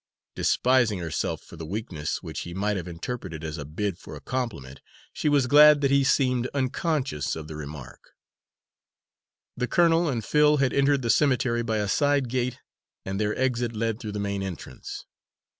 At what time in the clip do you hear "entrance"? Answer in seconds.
14.41-15.05